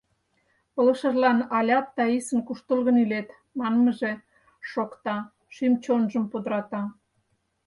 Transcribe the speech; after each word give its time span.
Пылышыжлан 0.73 1.39
алят 1.57 1.87
Таисын 1.95 2.39
«куштылгын 2.47 2.97
илет» 3.03 3.29
манмыже 3.57 4.13
шокта, 4.71 5.15
шӱм-чонжым 5.53 6.25
пудрата. 6.31 6.81